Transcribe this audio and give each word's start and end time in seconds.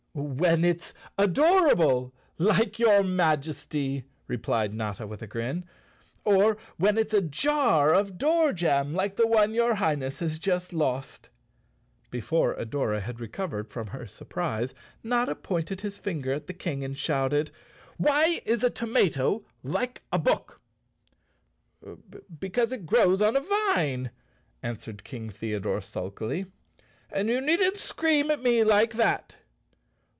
"When 0.13 0.65
it's 0.65 0.93
adorable, 1.17 2.13
like 2.37 2.77
your 2.77 3.01
Majesty," 3.01 4.03
replied 4.27 4.73
Notta 4.73 5.07
with 5.07 5.21
a 5.21 5.27
grin." 5.27 5.63
Or 6.25 6.57
when 6.75 6.97
it's 6.97 7.13
a 7.13 7.21
jar 7.21 7.93
of 7.93 8.17
door 8.17 8.51
jam, 8.51 8.93
like 8.93 9.15
the 9.15 9.25
one 9.25 9.53
your 9.53 9.75
Highness 9.75 10.19
has 10.19 10.37
just 10.37 10.73
lost!" 10.73 11.29
Before 12.09 12.55
Adora 12.57 12.99
had 12.99 13.21
recovered 13.21 13.69
from 13.69 13.87
her 13.87 14.05
surprise, 14.05 14.73
Notta 15.01 15.31
85 15.31 15.31
The 15.31 15.31
Cowardly 15.31 15.31
Lion 15.31 15.31
of 15.31 15.39
Oz_ 15.39 15.39
pointed 15.43 15.81
his 15.81 15.97
finger 15.97 16.33
at 16.33 16.47
the 16.47 16.53
King 16.53 16.83
and 16.83 16.97
shouted, 16.97 17.51
"Why 17.95 18.41
is 18.43 18.63
a 18.65 18.69
tomato 18.69 19.45
like 19.63 20.01
a 20.11 20.19
book?" 20.19 20.59
"Because 22.37 22.73
it 22.73 22.85
grows 22.85 23.21
on 23.21 23.37
a 23.37 23.39
vine," 23.73 24.11
answered 24.61 25.05
King 25.05 25.29
The¬ 25.29 25.55
odore 25.55 25.79
sulkily, 25.81 26.47
"and 27.09 27.29
you 27.29 27.39
needn't 27.39 27.79
scream 27.79 28.29
at 28.29 28.43
me 28.43 28.65
like 28.65 28.95
that! 28.95 29.37